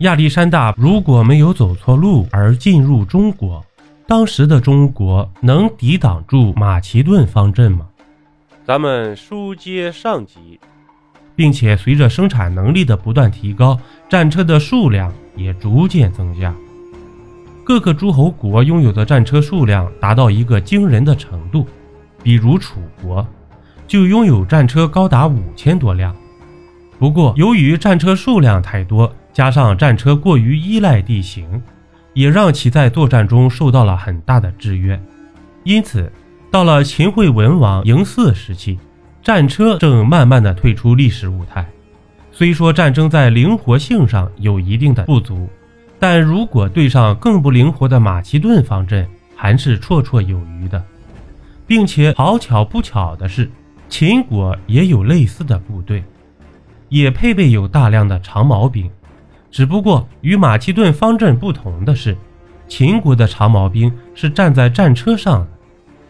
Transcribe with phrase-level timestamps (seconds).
[0.00, 3.64] 亚历山大如果没有走错路而进入中国，
[4.06, 7.86] 当时的中国能抵挡住马其顿方阵吗？
[8.62, 10.60] 咱们书接上集，
[11.34, 16.54] 并且随着生产能力的不断提高，战车的数量也逐渐增加。
[17.64, 21.66] 各个诸侯国拥有的战车数量达到一个惊人的程度，
[22.22, 23.26] 比如楚国
[23.86, 26.14] 就拥有战车高达五千多辆。
[26.98, 31.62] 不过，由于战车数量太多，加上战车过于依赖地形，
[32.14, 34.98] 也让其在作战中受到了很大的制约。
[35.62, 36.10] 因此，
[36.50, 38.78] 到了秦惠文王嬴驷时期，
[39.22, 41.66] 战车正慢慢的退出历史舞台。
[42.32, 45.46] 虽说战争在灵活性上有一定的不足，
[45.98, 50.82] 但如果对上更不灵活的马其顿方阵，还是绰绰有余的。
[51.66, 53.50] 并且好巧不巧的是，
[53.90, 56.02] 秦国也有类似的部队，
[56.88, 58.90] 也配备有大量的长矛兵。
[59.50, 62.16] 只不过与马其顿方阵不同的是，
[62.68, 65.48] 秦国的长矛兵是站在战车上的，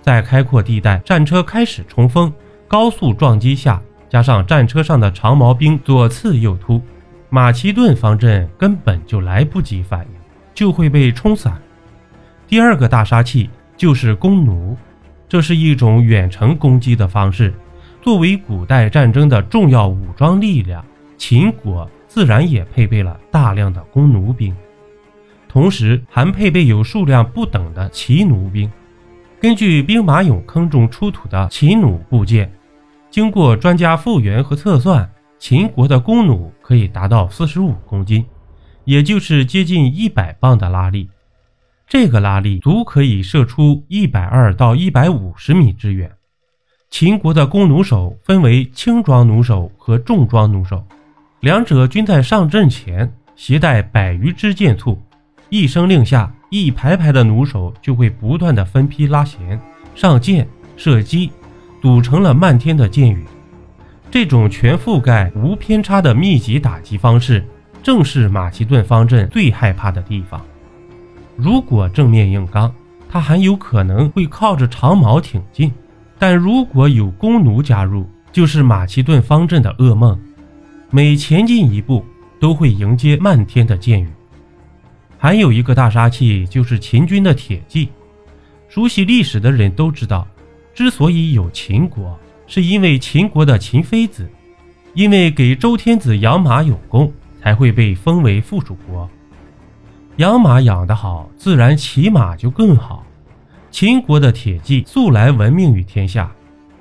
[0.00, 2.32] 在开阔地带，战车开始冲锋，
[2.68, 6.80] 高速撞击下，加上战车上的长矛兵左刺右突，
[7.28, 10.20] 马其顿方阵根本就来不及反应，
[10.54, 11.60] 就会被冲散。
[12.46, 14.76] 第二个大杀器就是弓弩，
[15.28, 17.52] 这是一种远程攻击的方式，
[18.00, 20.84] 作为古代战争的重要武装力量，
[21.18, 21.90] 秦国。
[22.14, 24.54] 自然也配备了大量的弓弩兵，
[25.48, 28.70] 同时还配备有数量不等的骑弩兵。
[29.40, 32.48] 根据兵马俑坑中出土的骑弩部件，
[33.10, 38.24] 经过专家复原和测算，秦国的弓弩可以达到四十五公斤，
[38.84, 41.10] 也就是接近一百磅的拉力。
[41.88, 46.12] 这个拉力足可以射出一百二到一百五十米之远。
[46.90, 50.86] 秦国的弓弩手分为轻装弩手和重装弩手。
[51.44, 54.98] 两者均在上阵前携带百余支箭簇，
[55.50, 59.60] 一声令下，一排排的弩手就会不断的分批拉弦、
[59.94, 61.30] 上箭、射击，
[61.82, 63.22] 堵成了漫天的箭雨。
[64.10, 67.44] 这种全覆盖、无偏差的密集打击方式，
[67.82, 70.40] 正是马其顿方阵最害怕的地方。
[71.36, 72.72] 如果正面硬刚，
[73.10, 75.68] 他很有可能会靠着长矛挺进；
[76.18, 80.18] 但如果有弓弩加入，就是马其顿方阵的噩梦。
[80.94, 82.04] 每前进一步，
[82.38, 84.08] 都会迎接漫天的箭雨。
[85.18, 87.88] 还有一个大杀器，就是秦军的铁骑。
[88.68, 90.24] 熟悉历史的人都知道，
[90.72, 92.16] 之所以有秦国，
[92.46, 94.30] 是因为秦国的秦妃子，
[94.92, 97.12] 因为给周天子养马有功，
[97.42, 99.10] 才会被封为附属国。
[100.18, 103.04] 养马养得好，自然骑马就更好。
[103.72, 106.30] 秦国的铁骑素来闻名于天下，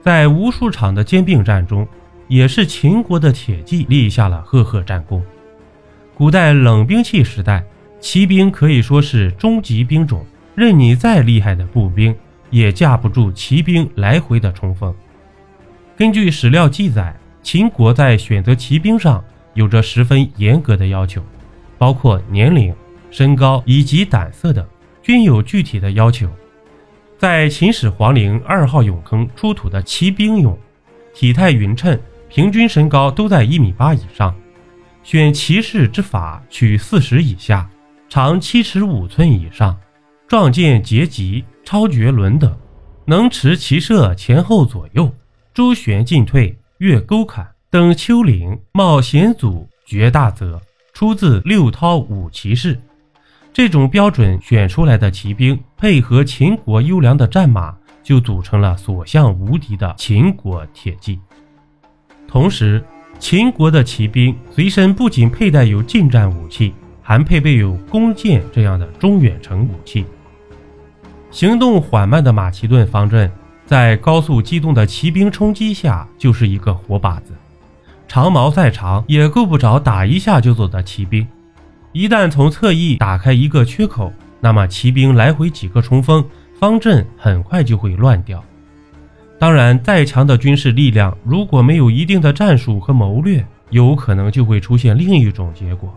[0.00, 1.84] 在无数场的兼并战中。
[2.28, 5.22] 也是秦国的铁骑立下了赫赫战功。
[6.14, 7.64] 古代冷兵器时代，
[8.00, 12.14] 骑兵可以说是终极兵种，任你再厉害的步兵，
[12.50, 14.94] 也架不住骑兵来回的冲锋。
[15.96, 19.22] 根据史料记载，秦国在选择骑兵上
[19.54, 21.22] 有着十分严格的要求，
[21.78, 22.74] 包括年龄、
[23.10, 24.66] 身高以及胆色等，
[25.02, 26.28] 均有具体的要求。
[27.18, 30.56] 在秦始皇陵二号俑坑出土的骑兵俑，
[31.14, 31.98] 体态匀称。
[32.28, 34.34] 平均身高都在一米八以上，
[35.02, 37.68] 选骑士之法取四十以下，
[38.08, 39.76] 长七尺五寸以上，
[40.26, 42.56] 壮健结疾，超绝伦等，
[43.04, 45.12] 能持骑射前后左右，
[45.54, 50.60] 周旋进退，越沟坎，登丘陵，冒险阻，绝大泽。
[50.92, 52.80] 出自六韬五骑士。
[53.52, 61.20] 这种标准选出来的骑兵，配合秦国优良的战马，就组成了所向无敌的秦国铁骑。
[62.36, 62.84] 同时，
[63.18, 70.04] 秦国的骑兵随身不仅佩戴有近战武器，还配备有弓箭这样的中远程武器。
[71.30, 73.32] 行动缓慢的马其顿方阵，
[73.64, 77.32] 在高速机动的骑兵冲击下，就是一个活靶子。
[78.06, 81.26] 长矛再长，也够不着打一下就走的骑兵。
[81.92, 86.22] 一旦从侧翼打开一个缺口，那么骑兵来回几个冲锋，
[86.60, 88.44] 方阵很快就会乱掉。
[89.38, 95.92] 当然，再强的军事力量，如果没有一定的战术和谋略，有可能就会出现另一种结果。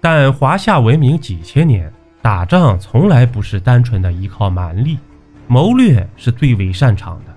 [0.00, 4.96] 但华夏文明几千年，打仗从来不是单纯的依靠蛮力，
[5.48, 7.34] 谋略是最为擅长的。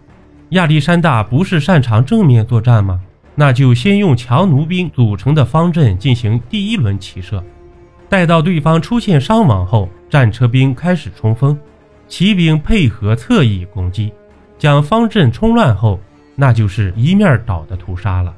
[0.50, 3.00] 亚历山大不是擅长正面作战吗？
[3.34, 7.44] 那就先用强弩兵组成的方阵进行第一轮骑射，
[8.08, 11.58] 待到对方出现伤亡后，战车兵开始冲锋，
[12.08, 14.14] 骑兵配合侧翼攻击。
[14.58, 16.00] 将方阵冲乱后，
[16.36, 18.34] 那就是一面倒的屠杀了，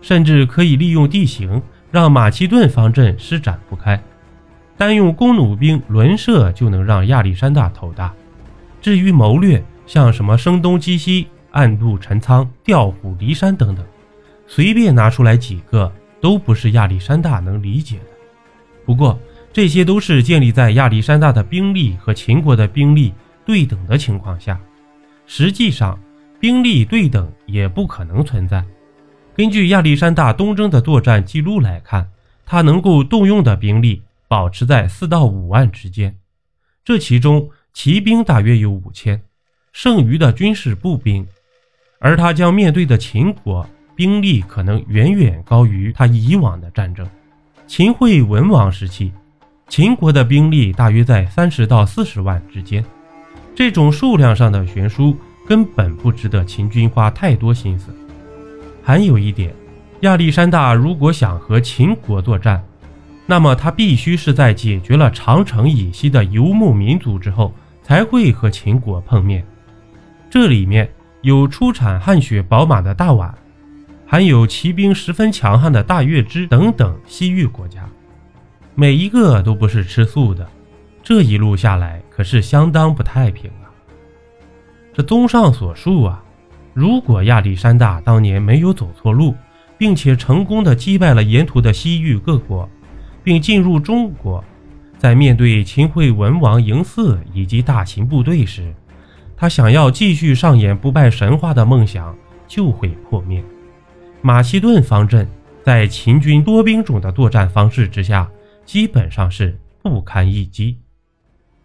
[0.00, 4.00] 甚至可以利用地形让马其顿方阵施展不开。
[4.76, 8.12] 单用弓弩兵轮射就能让亚历山大头大。
[8.80, 13.84] 至于谋略，像什么声东击西、暗度陈仓、调虎离山等等，
[14.46, 15.90] 随便拿出来几个，
[16.20, 18.04] 都不是亚历山大能理解的。
[18.84, 19.18] 不过，
[19.52, 23.14] 这些都是建立在亚历山大的兵力和秦国的兵力
[23.46, 24.58] 对等的情况下。
[25.26, 25.98] 实际上，
[26.38, 28.64] 兵力对等也不可能存在。
[29.34, 32.08] 根据亚历山大东征的作战记录来看，
[32.46, 36.14] 他能够动用的兵力保持在四到五万之间，
[36.84, 39.20] 这其中骑兵大约有五千，
[39.72, 41.26] 剩余的军事步兵。
[41.98, 43.66] 而他将面对的秦国
[43.96, 47.08] 兵力可能远远高于他以往的战争。
[47.66, 49.10] 秦惠文王时期，
[49.68, 52.84] 秦国的兵力大约在三十到四十万之间，
[53.54, 55.16] 这种数量上的悬殊
[55.46, 57.94] 根本不值得秦军花太多心思。
[58.82, 59.54] 还有一点，
[60.00, 62.62] 亚历山大如果想和秦国作战，
[63.26, 69.44] 那么他必须是在解决了长城以西的游牧民族之后，才会和秦国碰面。
[70.28, 70.90] 这里面
[71.22, 73.30] 有出产汗血宝马的大宛，
[74.04, 77.88] 还有骑兵十分强悍的大月支等等西域国家，
[78.74, 80.46] 每一个都不是吃素的。
[81.04, 83.68] 这一路下来可是相当不太平啊！
[84.94, 86.24] 这综上所述啊。
[86.72, 89.36] 如果亚历山大当年没有走错路，
[89.76, 92.68] 并且成功的击败了沿途的西域各国，
[93.22, 94.42] 并进入中国，
[94.96, 98.74] 在面对秦惠文王嬴驷以及大秦部队时，
[99.36, 102.16] 他想要继续上演不败神话的梦想
[102.48, 103.44] 就会破灭。
[104.22, 105.28] 马其顿方阵
[105.62, 108.28] 在秦军多兵种的作战方式之下，
[108.64, 110.78] 基本上是不堪一击。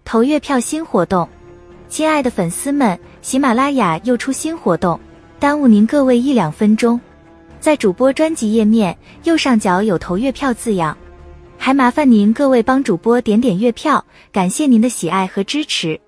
[0.09, 1.29] 投月票新活动。
[1.88, 5.00] 亲爱的粉丝们，喜马拉雅又出新活动，
[5.38, 7.00] 耽误您各位一两分钟。
[7.59, 10.97] 在主播专辑页面右上角有投月票字样，
[11.59, 16.01] 还麻烦您各位帮主播点点月票，感谢您的喜爱和支持。